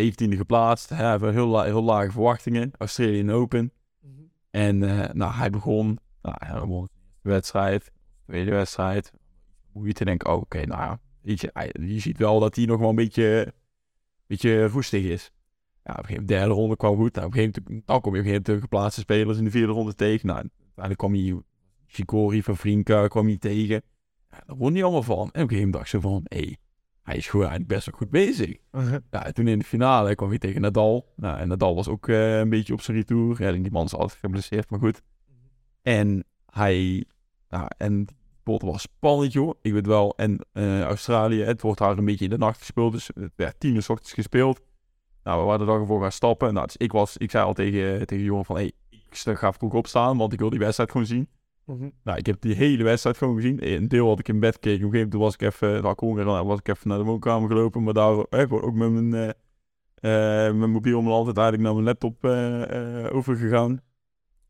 [0.00, 0.88] 17e geplaatst.
[0.88, 2.70] Hebben heel, la- heel lage verwachtingen.
[2.78, 3.72] Australian Open.
[4.54, 5.98] En eh, nou, hij begon.
[6.22, 6.88] Nou, hij won
[7.22, 7.92] de wedstrijd.
[8.26, 9.12] Tweede wedstrijd.
[9.72, 11.00] Hoe je te denken, oh, oké, nou ja.
[11.80, 13.54] Je, ziet wel dat hij nog wel een beetje,
[14.26, 15.32] beetje roestig is.
[15.82, 17.14] Ja, op een gegeven moment, de derde ronde kwam goed.
[17.14, 19.50] Nou, op een gegeven moment, dan kom je op een gegeven geplaatste spelers in de
[19.50, 20.26] vierde ronde tegen.
[20.26, 21.42] Nou, uiteindelijk kwam hij
[21.86, 23.82] Shikori van Vrienka kwam hij tegen.
[24.30, 25.16] Ja, daar won hij allemaal van.
[25.16, 26.56] En op een gegeven moment dacht ze van, hé, hey,
[27.04, 28.56] hij is gewoon eigenlijk best wel goed bezig.
[28.72, 28.96] Uh-huh.
[29.10, 31.12] Ja, toen in de finale kwam hij tegen Nadal.
[31.16, 33.42] Nou, en Nadal was ook eh, een beetje op zijn retour.
[33.42, 35.02] Ja, die man is altijd geblesseerd, maar goed.
[35.82, 37.04] En hij...
[37.48, 38.06] Nou, en
[38.42, 39.54] pot was spannend, joh.
[39.62, 40.16] Ik weet wel.
[40.16, 42.92] En eh, Australië, het wordt daar een beetje in de nacht gespeeld.
[42.92, 44.60] Dus het werd tien uur 's ochtends gespeeld.
[45.22, 46.54] Nou, we waren de dag ervoor gaan stappen.
[46.54, 48.56] Nou, dus ik, was, ik zei al tegen, tegen jongen van...
[48.56, 51.28] Hey, ik ga vroeg opstaan, want ik wil die wedstrijd gewoon zien.
[51.66, 51.90] Uh-huh.
[52.02, 53.72] Nou, ik heb die hele wedstrijd gewoon gezien.
[53.72, 54.86] Een deel had ik in bed gekeken.
[54.86, 57.48] Op een gegeven moment was ik even, kon ik was ik even naar de woonkamer
[57.48, 57.82] gelopen.
[57.82, 59.30] Maar daar eh, gewoon ook met mijn, eh
[60.04, 60.10] eh,
[60.54, 63.80] mijn mobiel om altijd eigenlijk naar mijn laptop eh, eh, overgegaan.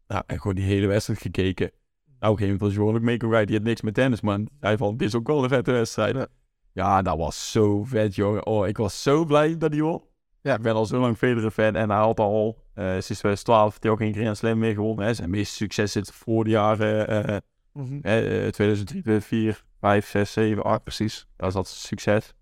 [0.06, 1.70] Nou, en gewoon die hele wedstrijd gekeken.
[2.18, 3.46] Nou, op een gegeven moment was Jordan rijden.
[3.46, 4.48] Die had niks met tennis, man.
[4.60, 6.14] Hij van, dit is ook wel een vette wedstrijd.
[6.14, 6.26] Ja.
[6.72, 8.46] Ja, dat was zo vet, jongen.
[8.46, 10.02] Oh, ik was zo blij dat hij won.
[10.44, 13.70] Ja, ik ben al zo lang Federer fan en hij had al eh, sinds 2012
[13.70, 15.06] heeft hij ook geen Grand Slam meer gewonnen.
[15.06, 15.14] Hè.
[15.14, 17.36] Zijn meeste succes zit voor de jaren eh,
[17.74, 17.98] Uh-huh.
[18.02, 20.82] hè, eh, 2003, 2004, 5, 6, 7, 8.
[20.82, 21.26] Precies.
[21.36, 22.34] Dat is dat succes.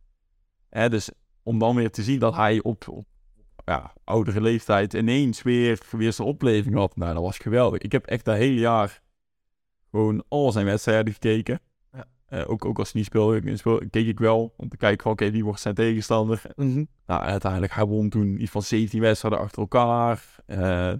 [0.69, 1.11] Hè, dus
[1.43, 3.07] om dan weer te zien dat hij op, op
[3.65, 6.97] ja, oudere leeftijd ineens weer, weer zijn opleving had.
[6.97, 7.81] Nou, dat was geweldig.
[7.81, 9.03] Ik heb echt dat hele jaar
[9.91, 11.61] gewoon al zijn wedstrijden gekeken.
[12.33, 15.13] Eh, ook, ook als hij niet speelde, speel, keek ik wel om te kijken van
[15.13, 16.43] oké, wie wordt zijn tegenstander.
[16.57, 16.87] Uh-huh.
[17.07, 20.27] Nou, uiteindelijk, hij won toen iets van 17 wedstrijden achter elkaar.
[20.47, 20.93] Eh,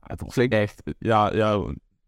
[0.00, 1.56] het was echt, ja, ja,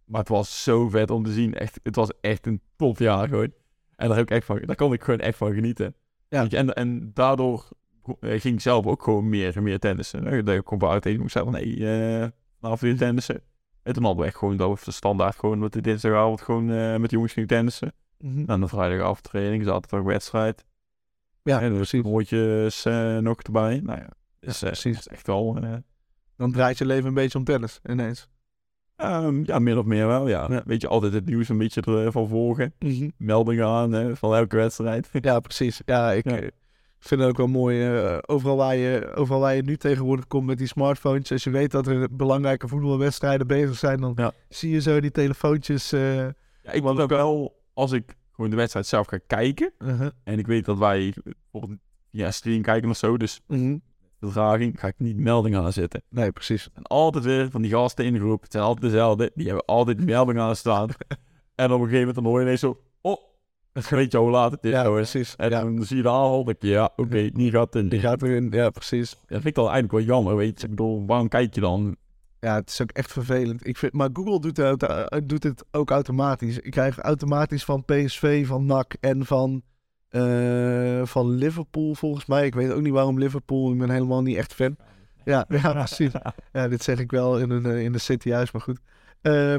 [0.04, 1.54] maar het was zo vet om te zien.
[1.54, 3.52] Echt, het was echt een topjaar gewoon.
[3.96, 5.94] En daar, heb ik echt van, daar kon ik gewoon echt van genieten.
[6.28, 6.48] Ja.
[6.48, 7.68] En, en daardoor
[8.20, 10.44] eh, ging ik zelf ook gewoon meer en meer tennissen.
[10.44, 12.28] Dat ik kon tegen moest zeggen van, nee, eh
[12.60, 13.42] vanaf weer tennissen.
[13.82, 16.66] En toen hadden we echt gewoon dat we de standaard gewoon met de dinsdagavond gewoon
[17.00, 17.92] met de jongens gingen tennissen.
[18.18, 18.44] Mhm.
[18.44, 20.64] Dan de vrijdagavond training, zaterdag wedstrijd.
[21.42, 22.00] Ja, en dus precies.
[22.00, 23.80] broodjes eh, nog erbij.
[23.84, 24.08] Nou ja,
[24.40, 24.98] Ja, eh, precies.
[24.98, 25.56] is echt wel...
[25.62, 25.72] eh,
[26.36, 28.28] Dan draait je leven een beetje om tennis ineens.
[28.96, 30.46] ehm, ja, min of meer wel, ja.
[30.50, 30.62] Ja.
[30.66, 32.74] Weet je, altijd het nieuws een beetje ervan volgen.
[33.16, 35.08] Meldingen aan eh, van elke wedstrijd.
[35.20, 35.80] Ja, precies.
[35.84, 36.38] Ja, ik Ja.
[36.98, 37.88] vind het ook wel mooi.
[38.26, 41.32] overal, waar je, overal waar je nu tegenwoordig komt met die smartphones.
[41.32, 44.32] Als je weet dat er belangrijke voetbalwedstrijden bezig zijn, dan Ja.
[44.48, 45.90] zie je zo die telefoontjes.
[45.90, 46.32] Ja,
[46.72, 49.72] ik moet ook wel, als ik gewoon de wedstrijd zelf ga kijken...
[49.78, 50.08] uh-huh.
[50.24, 53.16] en ik weet dat wij bijvoorbeeld via stream kijken of zo...
[53.16, 53.76] dus Mhm.
[54.20, 56.02] vertraging ga ik niet meldingen aanzetten.
[56.08, 56.68] Nee, precies.
[56.74, 58.42] En altijd weer van die gasten in de groep.
[58.42, 59.30] Het zijn altijd dezelfde.
[59.34, 60.88] Die hebben altijd die meldingen aan staan.
[61.54, 62.80] en op een gegeven moment dan hoor je ineens zo...
[63.00, 63.16] Oh,
[63.90, 64.70] weet je hoe laat het is?
[64.70, 65.36] Ja, precies.
[65.36, 65.62] En Ja.
[65.62, 66.48] dan zie je de aanval.
[66.58, 67.88] Je, ja, oké, die gaat in.
[67.88, 69.10] Die gaat erin, ja, precies.
[69.10, 70.64] Dat vind ik dan eigenlijk wel jammer, weet je.
[70.64, 71.96] Ik bedoel, waarom kijk je dan?
[72.46, 73.66] Ja, het is ook echt vervelend.
[73.66, 76.58] Ik vind, maar Google doet het, eh, doet het ook automatisch.
[76.58, 79.62] Ik krijg automatisch van PSV, van NAC en van,
[80.08, 82.46] eh, van Liverpool volgens mij.
[82.46, 83.72] Ik weet ook niet waarom Liverpool.
[83.72, 84.76] Ik ben helemaal niet echt fan.
[85.24, 86.12] Ja, ja precies.
[86.52, 88.80] Ja, dit zeg ik wel in, een, eh, in de city juist, maar goed.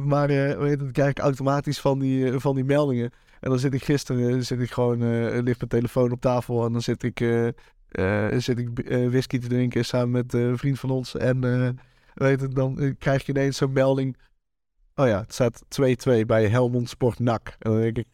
[0.03, 3.11] Maar eh, weet dan krijg ik automatisch van die, van die meldingen.
[3.39, 4.97] En dan zit ik gisteren zit ik gewoon,
[5.43, 7.17] ligt mijn telefoon op tafel en dan zit ik,
[8.37, 8.69] zit ik
[9.09, 11.15] whisky te drinken samen met een vriend van ons.
[11.15, 11.39] En
[12.17, 14.17] weet je, dan eh, krijg je ineens zo'n melding.
[14.95, 15.63] Oh ja, het staat
[16.21, 17.55] 2-2 bij Helmond Sport NAC.
[17.59, 18.07] En dan denk ik,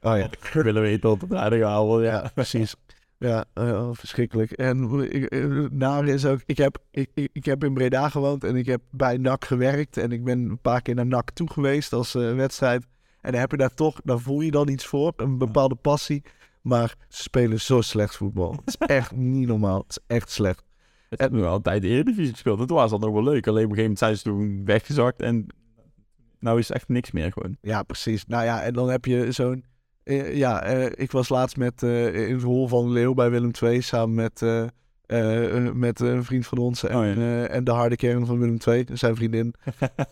[0.00, 0.28] oh ja.
[0.62, 2.22] willen weten tot de vrijdagavond, ja.
[2.22, 2.74] Ja, precies.
[3.18, 4.50] Ja, eh, oh, verschrikkelijk.
[4.50, 8.08] En ik, eh, het nare is ook, ik heb, ik, ik, ik heb in Breda
[8.08, 9.96] gewoond en ik heb bij NAC gewerkt.
[9.96, 12.86] En ik ben een paar keer naar NAC toe geweest als wedstrijd.
[13.20, 16.22] En dan heb je daar toch, dan voel je dan iets voor, een bepaalde passie.
[16.62, 18.50] Maar ze spelen zo slecht voetbal.
[18.50, 19.78] Het is echt niet normaal.
[19.78, 20.62] Het is echt slecht.
[21.10, 22.58] Het hebben nu al een tijd de Eredivisie gespeeld.
[22.68, 23.46] Toen was dat nog wel leuk.
[23.46, 25.22] Alleen op een gegeven moment zijn ze toen weggezakt.
[25.22, 25.46] En
[26.38, 27.56] nou is echt niks meer gewoon.
[27.60, 28.26] Ja, precies.
[28.26, 29.64] Nou ja, en dan heb je zo'n...
[30.02, 33.50] eh, ja, eh, ik was laatst met, eh, in het rol van Leeuw bij Willem
[33.62, 34.40] II samen met,
[35.74, 37.46] met een vriend van ons en, Oh ja.
[37.46, 39.54] en de harde kern van Willem II, zijn vriendin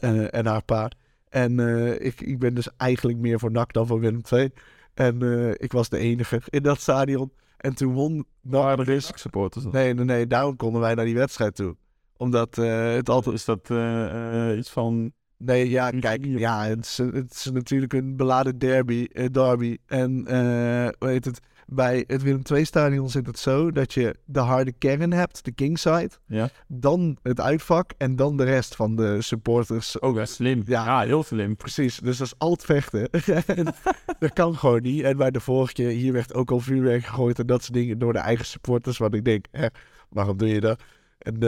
[0.31, 0.91] en haar pa.
[1.29, 1.59] En
[2.05, 4.51] ik, ik ben dus eigenlijk meer voor NAC dan voor Willem II.
[4.95, 5.23] En
[5.59, 7.33] ik was de enige in dat stadion.
[7.59, 9.11] En toen won NAC dus...
[9.15, 9.65] supporters.
[9.65, 9.73] dan.
[9.73, 11.77] Nee, nee, nee, daarom konden wij naar die wedstrijd toe.
[12.17, 13.35] Omdat eh, het altijd...
[13.35, 15.13] Is dat eh, eh, iets van...
[15.37, 19.07] Nee, ja, kijk, ja, het is, het is natuurlijk een beladen derby.
[19.13, 19.77] eh, derby.
[19.87, 21.41] En eh hoe heet het?
[21.71, 26.11] Bij het Willem II-stadion zit het zo dat je de harde kern hebt, de kingside,
[26.27, 26.49] Ja.
[26.67, 29.99] dan het uitvak en dan de rest van de supporters.
[29.99, 30.63] Oh, dat is slim.
[30.67, 30.85] Ja.
[30.85, 31.57] Ja, heel slim.
[31.57, 33.11] Precies, dus dat is altijd vechten.
[33.47, 33.75] En
[34.19, 35.03] dat kan gewoon niet.
[35.03, 37.99] En bij de vorige keer, hier werd ook al vuurwerk gegooid en dat soort dingen
[37.99, 38.99] door de eigen supporters.
[38.99, 39.67] Wat ik denk, hè,
[40.09, 40.83] waarom doe je dat?
[41.19, 41.41] En,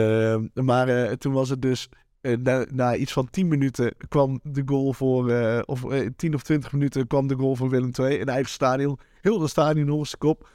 [0.55, 1.89] eh, maar eh, toen was het dus,
[2.21, 6.43] na, na iets van 10 minuten kwam de goal voor, eh, of eh, 10 of
[6.43, 8.99] 20 minuten kwam de goal voor Willem II in eigen stadion.
[9.21, 10.49] Heel de stadion op zijn kop.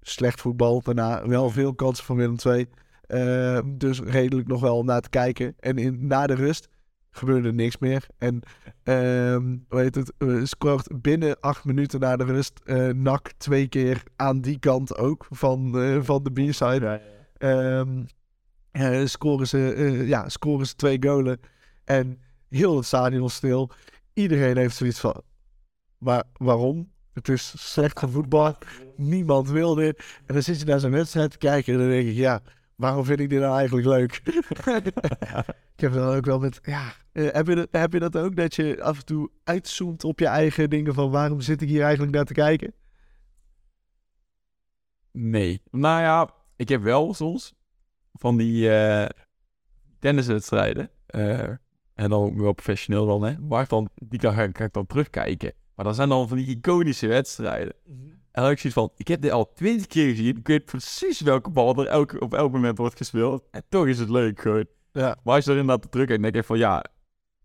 [0.00, 2.68] Slecht voetbal, daarna wel veel kansen van Willem II.
[3.12, 5.54] Eh, dus redelijk nog wel naar te kijken.
[5.58, 6.68] En in, na de rust
[7.10, 8.06] gebeurde niks meer.
[8.18, 8.40] En
[8.82, 13.68] ehm hoe heet het, eh, scoort binnen acht minuten na de rust eh NAC twee
[13.68, 17.00] keer aan die kant ook van, eh, van de B-side.
[17.36, 18.04] Ehm,
[18.72, 21.40] eh, scoren, ze, eh, ja, scoren ze twee golen.
[21.84, 23.70] En heel het stadion stil.
[24.12, 25.22] Iedereen heeft zoiets van...
[25.98, 26.90] Maar waarom?
[27.12, 28.56] Het is slecht voetbal.
[28.96, 29.98] Niemand wil dit.
[30.26, 32.14] En dan zit je naar zo'n wedstrijd te kijken en dan denk ik...
[32.14, 32.40] Ja,
[32.76, 34.20] waarom vind ik dit nou eigenlijk leuk?
[35.74, 36.60] ik heb dan ook wel met...
[36.62, 38.36] Ja, eh, heb, je dat, heb je dat ook?
[38.36, 41.10] Dat je af en toe uitzoomt op je eigen dingen van...
[41.10, 42.72] Waarom zit ik hier eigenlijk naar te kijken?
[45.12, 45.62] Nee.
[45.70, 47.54] Nou ja, ik heb wel soms
[48.12, 49.08] van die eh
[49.98, 50.90] tenniswedstrijden.
[51.06, 51.38] eh,
[51.94, 53.34] en dan ook wel professioneel dan, hè.
[53.40, 55.52] Waar dan, die kan, ik- dan terugkijken.
[55.74, 57.72] Maar dat zijn dan van die iconische wedstrijden.
[57.86, 60.36] En dan heb ik zoiets van, ik heb dit al twintig keer gezien.
[60.36, 63.44] Ik weet precies welke bal er elke, op elk moment wordt gespeeld.
[63.50, 64.66] En toch is het leuk gewoon.
[64.92, 65.16] Ja.
[65.24, 66.84] Maar als je er inderdaad terug kijkt, denk ik van ja...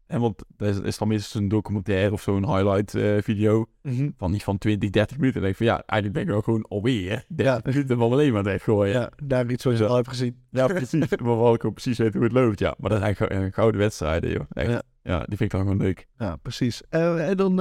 [0.08, 4.10] En want er is, dan meestal een documentaire of zo'n highlight eh, video Mhm.
[4.17, 5.36] van niet van 20, 30 minuten.
[5.41, 7.60] En denk ik van ja, eigenlijk ben ik wel gewoon alweer 30 Ja.
[7.72, 8.93] minuten van alleen maar weg gooien.
[8.93, 9.89] Ja, daar iets wat je Ja.
[9.89, 10.36] al hebt gezien.
[10.50, 11.10] Ja, precies.
[11.24, 12.60] maar wel ik ook precies weet hoe het loopt.
[12.60, 14.46] Ja, maar dat zijn gou- eh, gouden wedstrijden, joh.
[14.50, 14.70] Echt.
[14.70, 14.82] Ja.
[15.04, 15.17] Ja.
[15.17, 16.08] die vind ik dan gewoon leuk.
[16.17, 16.82] Ja, precies.
[16.89, 17.56] Eh, en dan,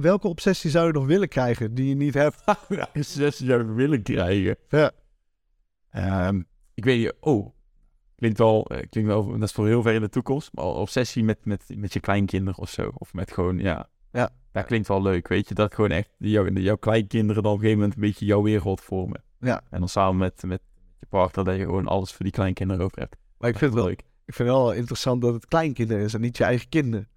[0.00, 2.42] welke obsessie zou je nog willen krijgen die je niet hebt?
[2.68, 4.56] ja, 16 jaar willen krijgen.
[4.68, 4.90] Ja.
[5.90, 6.42] Ehm,
[6.74, 7.54] ik weet niet, oh,
[8.22, 11.24] klinkt wel, eh, klinkt wel, dat is voor heel ver in de toekomst, maar obsessie
[11.24, 12.90] met, met, met je kleinkinderen of zo.
[12.94, 13.88] Of met gewoon, ja.
[14.12, 14.30] Ja.
[14.52, 15.54] Dat klinkt wel leuk, weet je.
[15.54, 18.80] Dat gewoon echt, jouw, jouw kleinkinderen dan op een gegeven moment een beetje jouw wereld
[18.80, 19.22] vormen.
[19.40, 19.62] Ja.
[19.70, 20.60] En dan samen met, met
[21.00, 23.16] je partner dat je gewoon alles voor die kleinkinderen over hebt.
[23.38, 24.00] Maar ik vind, het wel, leuk.
[24.00, 27.08] ik vind het wel interessant dat het kleinkinderen is en niet je eigen kinderen.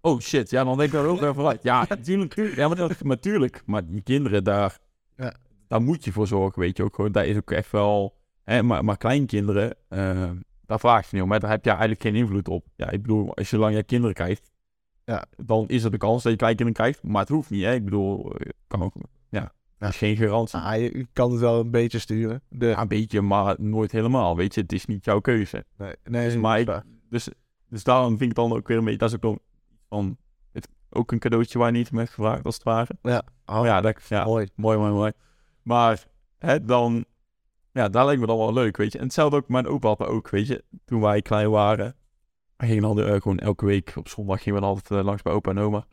[0.00, 1.62] Oh shit, ja, dan denk ik er ook even uit.
[1.62, 2.54] Ja, natuurlijk.
[2.56, 3.62] Ja, maar, dat- natuurlijk.
[3.66, 4.78] Maar die kinderen, daar,
[5.16, 5.34] Ja.
[5.68, 7.12] daar moet je voor zorgen, weet je ook gewoon.
[7.12, 8.18] Daar is ook echt wel...
[8.44, 10.30] Hè, maar, maar kleinkinderen, eh,
[10.70, 11.28] daar vraag je niet om.
[11.28, 12.66] Maar daar heb je eigenlijk geen invloed op.
[12.76, 14.50] Ja, ik bedoel, als je lang je kinderen krijgt,
[15.04, 15.24] Ja.
[15.44, 17.02] dan is er de kans dat je kleinkinderen krijgt.
[17.02, 17.74] Maar het hoeft niet, hè.
[17.74, 18.94] Ik bedoel, eh, kan ook...
[19.28, 19.52] Ja,
[19.90, 20.58] geen garantie.
[20.58, 22.42] Ah, je kan het wel een beetje sturen.
[22.48, 24.60] De, Ja, een beetje, maar nooit helemaal, weet je.
[24.60, 25.64] Het is niet jouw keuze.
[25.76, 26.84] nee, nee, maar ik- waar.
[27.08, 27.28] Dus,
[27.68, 28.98] dus daarom vind ik het dan ook weer een beetje...
[28.98, 29.38] Dat is ook wel
[29.88, 30.16] van...
[30.52, 32.88] Het, ook een cadeautje waar niet hebt gevraagd, als het ware.
[33.02, 33.22] Ja.
[33.46, 34.48] Oh ja, dat, ja Mooi.
[34.54, 35.12] mooi, mooi, mooi.
[35.62, 36.04] Maar
[36.38, 37.04] hè, dan...
[37.72, 38.98] Ja, daar lijkt me dan wel leuk, weet je.
[38.98, 40.64] En hetzelfde ook, mijn opa had ook, weet je.
[40.84, 41.94] Toen wij klein waren...
[42.56, 45.32] We gingen dan eh, gewoon elke week op zondag gingen we altijd eh, langs bij
[45.32, 45.86] opa en oma.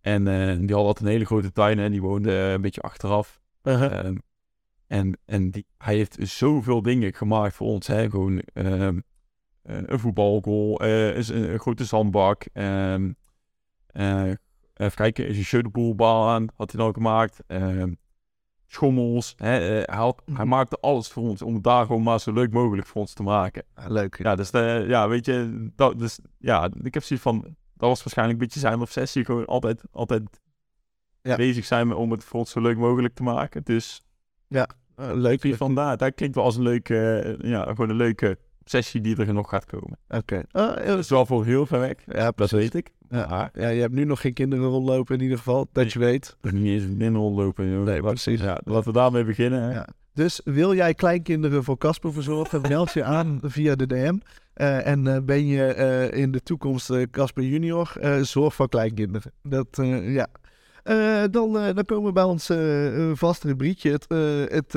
[0.00, 2.80] En eh, die hadden altijd een hele grote tuin en die woonde eh, een beetje
[2.80, 3.40] achteraf.
[3.62, 3.98] Uh-huh.
[3.98, 4.16] Ehm,
[4.86, 7.86] en en die, hij heeft zoveel dingen gemaakt voor ons.
[7.86, 8.10] Hè?
[8.10, 9.00] Gewoon ehm,
[9.62, 12.46] eh, een voetbalgoal, een, een grote zandbak.
[12.52, 13.12] ehm,
[13.86, 14.30] eh,
[14.74, 17.40] even kijken, een shuttleballbaan had hij dan gemaakt.
[18.66, 19.34] Schommels.
[19.36, 19.58] Hè?
[19.58, 20.48] eh, hij, had- hij Mhm.
[20.48, 23.22] maakte alles voor ons om het daar gewoon maar zo leuk mogelijk voor ons te
[23.22, 23.62] maken.
[23.88, 24.18] Leuk.
[24.22, 27.40] Ja, dus de, ja, weet je, dat, dus, ja, ik heb zoiets van,
[27.74, 29.24] dat was waarschijnlijk een beetje zijn obsessie.
[29.24, 30.40] Gewoon altijd, altijd
[31.22, 31.36] Ja.
[31.36, 33.62] bezig zijn om het voor ons zo leuk mogelijk te maken.
[33.64, 34.02] Dus
[34.96, 35.40] Ah, leuk.
[35.42, 39.16] die vandaar, dat klinkt wel als een leuke, eh, ja, gewoon een leuke obsessie die
[39.16, 39.98] er nog gaat komen.
[40.08, 40.42] Oké.
[40.52, 42.58] Heel- Dat is wel voor heel ver weg, ja, dat precies.
[42.58, 42.90] weet ik.
[43.10, 43.50] Ja.
[43.54, 46.36] Ja, je hebt nu nog geen kinderen rondlopen in ieder geval, dat je weet.
[46.42, 47.70] niet eens een binnen rondlopen.
[47.70, 47.84] joh.
[47.84, 48.40] Nee, precies.
[48.40, 49.62] Ja, laten we daarmee beginnen.
[49.62, 49.72] Hè.
[49.72, 49.88] Ja.
[50.14, 54.18] Dus wil jij kleinkinderen voor Casper verzorgen, meld je aan via de DM.
[54.54, 59.32] Eh, en eh, ben je eh, in de toekomst Casper junior, zorg voor kleinkinderen.
[59.42, 59.66] Dat,
[60.02, 60.26] ja.
[60.84, 63.90] Eh, dan, eh, dan komen we bij ons eh, vaste rubriekje.
[63.90, 64.06] Het,
[64.52, 64.72] het,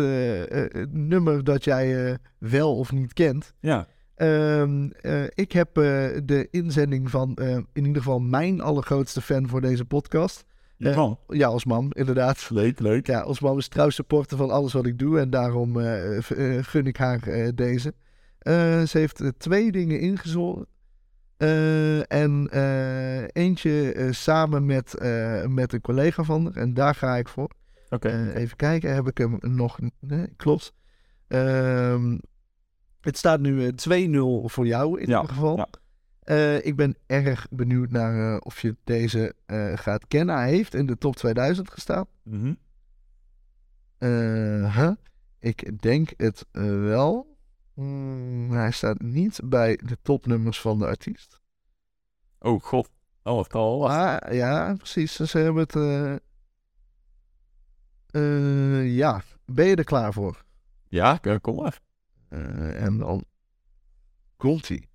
[0.74, 3.54] het nummer dat jij wel of niet kent.
[3.60, 3.88] Ja.
[4.16, 7.36] Ehm, eh, ik heb de inzending van
[7.74, 10.46] in ieder geval mijn allergrootste fan voor deze podcast.
[10.80, 11.20] Kan.
[11.28, 12.50] Ja, als inderdaad.
[12.50, 13.08] Leuk, leuk.
[13.08, 15.20] Ja, als mam is trouw supporter van alles wat ik doe.
[15.20, 15.76] En daarom
[16.62, 17.94] gun ik haar deze.
[18.88, 20.68] Ze heeft twee dingen ingezonden.
[21.38, 24.96] Eh, en eh, eentje eh, samen met,
[25.48, 26.54] met een collega van haar.
[26.56, 27.50] En daar ga ik voor.
[27.90, 28.32] Oké.
[28.36, 29.80] Even kijken, heb ik hem nog...
[30.00, 30.74] Nee, klopt.
[31.28, 32.18] Ehm,
[33.02, 35.58] het staat nu eh, 2-0 voor jou in Ja, ieder geval.
[35.58, 35.68] ja.
[36.62, 39.34] Ik ben erg benieuwd naar of je deze
[39.76, 40.36] gaat kennen.
[40.36, 42.06] Hij heeft in de top 2000 gestaan.
[43.98, 44.92] Eh, huh?
[45.40, 47.37] Ik denk het wel.
[47.78, 51.42] Hmm, hij staat niet bij de topnummers van de artiest.
[52.40, 52.90] Oh god.
[53.24, 53.80] Oh, wat al.
[53.80, 53.90] was.
[53.90, 55.16] Maar ja, precies.
[55.16, 55.76] Ze hebben het.
[55.76, 56.16] eh,
[58.10, 60.46] eh, ja, ben je er klaar voor?
[60.88, 61.80] Ja, kom maar.
[62.30, 63.26] Eh, en dan
[64.38, 64.88] komt hij.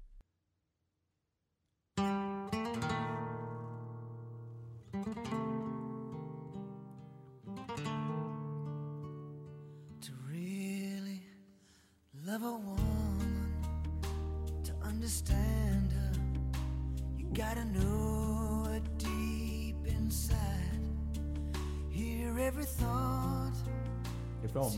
[24.42, 24.72] Ik heb wel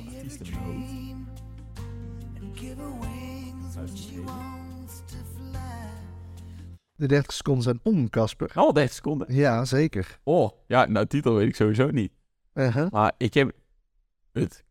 [2.87, 5.15] een every artiest in mijn hoofd.
[6.97, 8.53] De 30 seconden zijn om, Casper.
[8.55, 9.35] Oh, 30 seconden.
[9.35, 10.19] Ja, zeker.
[10.23, 12.13] Oh, ja, nou, titel weet ik sowieso niet.
[12.55, 12.91] Uh-huh.
[12.91, 13.53] Maar ik heb
[14.33, 14.65] het.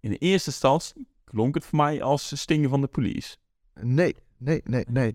[0.00, 3.36] In de eerste instantie klonk het voor mij als stingen van de police.
[3.80, 5.14] Nee, nee, nee, nee.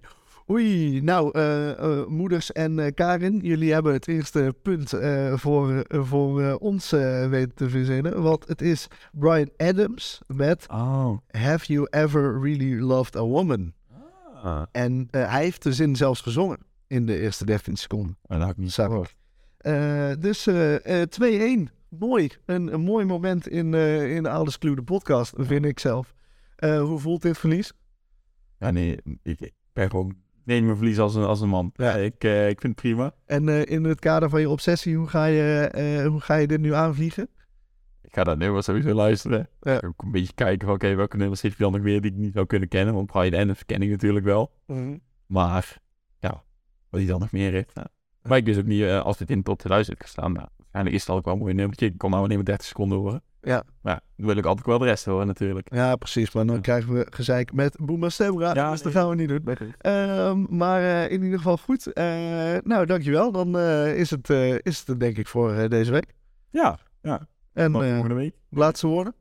[0.50, 4.90] Oei, nou, eh, eh, moeders en eh, Karin, jullie hebben het eerste punt
[5.34, 6.90] voor, voor ons
[7.30, 8.22] weten te verzinnen.
[8.22, 11.18] Want het is Brian Adams met Oh.
[11.28, 13.74] Have You Ever Really Loved a Woman?
[14.44, 14.64] Ah.
[14.72, 18.18] En hij heeft de zin zelfs gezongen in de eerste 13 seconden.
[18.22, 18.78] dat had ik niet.
[19.58, 21.70] Eh, dus eh, eh, 2-1.
[21.90, 22.30] Mooi.
[22.46, 26.14] Een, een mooi moment in, in de Ouders Clue, de podcast, vind ik zelf.
[26.60, 27.74] Hoe voelt dit verlies?
[28.60, 30.24] Ja, nee, ik, ik ben gewoon.
[30.46, 31.72] Nee, mijn verlies als een, als een man.
[31.76, 31.94] Ja.
[31.94, 33.14] Ik, eh, ik vind het prima.
[33.26, 36.48] En eh, in het kader van je obsessie, hoe ga je, eh, hoe ga je
[36.48, 37.30] dit nu aanvliegen?
[38.02, 39.50] Ik ga dat nummer sowieso luisteren.
[39.62, 39.74] Ja.
[39.74, 42.02] Ik ga ook een beetje kijken van, oké, welke nummers heeft hij dan nog weer
[42.02, 42.94] die ik niet zou kunnen kennen?
[42.94, 44.52] Want Brian Adams ken ik natuurlijk wel.
[45.26, 45.78] Maar,
[46.20, 46.44] ja,
[46.90, 47.76] wat hij dan nog meer heeft.
[47.76, 47.88] Nou.
[48.22, 50.96] Maar ik wist ook niet, als dit in de top 2000 gaat staan, nou, waarschijnlijk
[50.96, 51.86] is het al ook wel een mooi nummertje.
[51.86, 53.24] Ik kon nou alleen maar 30 seconden horen.
[53.46, 53.64] Ja.
[53.82, 55.74] Maar ja, dan wil ik altijd wel de rest horen natuurlijk.
[55.74, 56.32] Ja, precies.
[56.32, 56.62] Maar dan Ja.
[56.62, 58.54] krijgen we gezeik met Boema Stemra.
[58.54, 59.44] Ja, dus dat gaan we niet doen.
[59.78, 61.94] Ehm, maar eh, in ieder geval goed.
[61.94, 62.06] Eh,
[62.64, 63.32] nou, dankjewel.
[63.32, 64.30] Dan eh, is, het,
[64.66, 66.14] is het denk ik voor deze week.
[66.50, 66.80] Ja,
[67.54, 68.36] En maar eh, volgende week.
[68.50, 69.14] laatste woorden?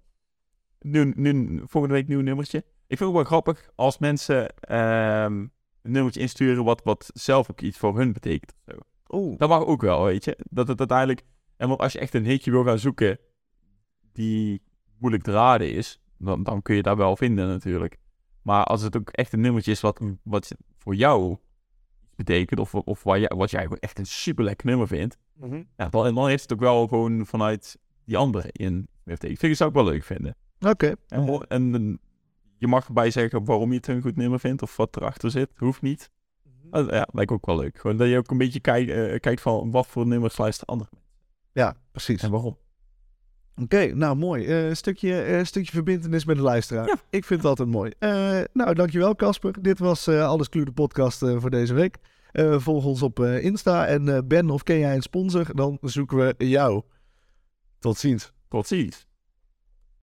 [0.81, 2.59] Nu, nu, volgende week nieuw nummertje.
[2.59, 5.33] Ik vind het ook wel grappig als mensen ehm,
[5.83, 8.53] een nummertje insturen wat, wat zelf ook iets voor hun betekent.
[8.67, 8.81] of Zo.
[9.17, 9.39] Oeh.
[9.39, 10.39] Dat mag ook wel, weet je.
[10.51, 11.23] Dat het uiteindelijk...
[11.57, 13.19] En want als je echt een hitje wil gaan zoeken
[14.15, 14.63] die
[14.99, 17.97] moeilijk te raden is, dan, dan kun je dat wel vinden natuurlijk.
[18.43, 21.37] Maar als het ook echt een nummertje is wat, wat voor jou
[22.17, 25.63] betekent, of, of waar jij, wat jij echt een super lekker nummer vindt, Mhm.
[25.77, 29.39] ja, dan, dan heeft het ook wel gewoon vanuit die andere in betekend.
[29.39, 30.37] Vind ik zou ik wel leuk vinden.
[30.61, 30.95] Oké.
[31.09, 31.99] En, en, en
[32.59, 35.51] je mag erbij zeggen waarom je het een goed nummer vindt of wat erachter zit.
[35.57, 36.11] Hoeft niet.
[36.43, 36.69] Mhm.
[36.71, 37.79] Maar ja, lijkt ook wel leuk.
[37.79, 40.99] Gewoon dat je ook een beetje kijkt, eh, kijkt van wat voor nummers luisteren anderen
[41.53, 42.23] Ja, precies.
[42.23, 42.57] en waarom.
[43.63, 44.45] Oké, nou mooi.
[44.47, 46.87] Eh, Een stukje, eh, stukje verbindenis met de luisteraar.
[46.87, 46.97] Ja.
[47.11, 47.93] Ik vind het altijd mooi.
[47.99, 49.63] Eh, nou, dankjewel Casper.
[49.63, 51.97] Dit was eh Alles Clue de podcast eh, voor deze week.
[52.33, 53.87] Eh, volg ons op eh, Insta.
[53.87, 55.47] En eh, Ben, of ken jij een sponsor?
[55.57, 56.83] Dan zoeken we jou.
[57.79, 58.33] Tot ziens.
[58.49, 59.07] Tot ziens.